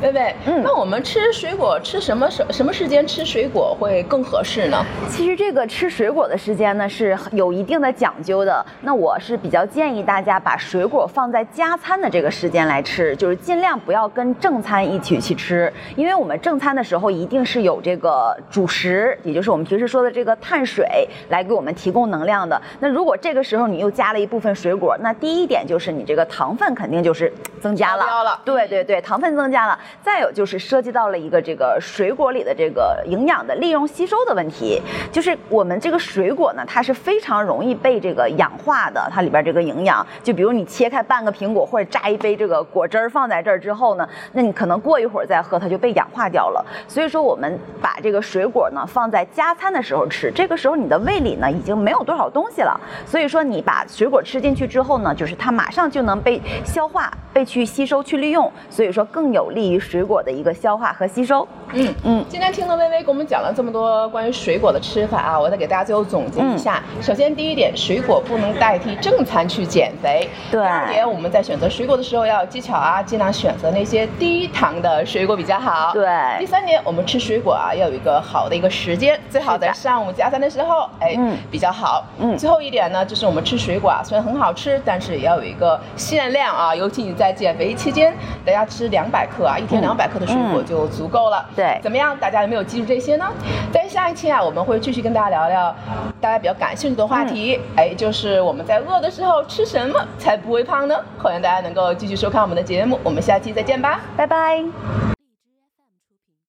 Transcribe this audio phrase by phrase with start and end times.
[0.00, 4.84] 薇薇，嗯那我们吃水果吃什么时什么时间吃水果会更合适呢？
[5.08, 8.64] 其实这个吃水果的时间呢是有一定的讲究的。
[8.82, 20.86] 那我是比较建议大家把水果放在加餐的这个时间来吃，就是尽量不要跟正餐一起去吃，因为我们正餐的时候一定是有这个主食，也就是我们平时说的这个碳水
[21.28, 22.60] 来给我们提供能量的。
[22.78, 29.76] 那如果这个时候你又加了一部分水果，那第一点就是你这个糖分肯定就是增加了，了对对对，糖分增加了。
[30.02, 34.80] 再有就是涉及到了一个这个水果里的这个营养的利用吸收的问题，
[35.12, 46.64] 就是我们这个水果呢，它是非常容易被这个氧化的，它里边这个营养，就比如你切开半个苹果或者榨一杯这个果汁儿放在这儿之后呢，那你可能过一会儿再喝，它就被氧化掉了。
[46.86, 61.46] 所以说我们把这个水果呢放在加餐的时候吃，这个时候你的胃里呢已经没有多少东西了，所以说你把水果吃进去之后呢，就是它马上就能被消化、被去吸收、去利用，所以说更有利于水果的一个消化和吸收。
[61.74, 66.82] 嗯嗯今天听了薇薇给我们讲了这么多关于水果的吃法啊，我再给大家最后总结一下。
[66.96, 70.28] 嗯首先，第一点，水果不能代替正餐去减肥。
[70.50, 75.92] 对第二点，我们在选择水果的时候要有技巧啊，尽量选择那些低糖的水果比较好。
[75.92, 82.04] 对第三点，我们吃水果啊要有一个好的一个时间，最好在上午加餐的时候，哎，嗯比较好。
[82.18, 88.14] 嗯最后一点呢，就是我们吃水果啊，虽然很好吃，但是也要有一个限量啊，尤其你在减肥期间，
[88.46, 91.44] 大家吃两百克啊，一天嗯两百克的水果嗯就足够了。
[91.56, 92.16] 对怎么样？
[92.18, 93.26] 大家有没有记住这些呢？
[93.72, 95.74] 在下一期啊，我们会继续跟大家聊聊
[96.20, 100.94] 大家比较感兴趣的话题，嗯哎，就是我们在饿的时候吃什么才不会胖呢？
[101.18, 104.00] 欢迎大家能够继续收看我们的节目，我们下期再见吧。
[104.16, 105.17] 拜拜。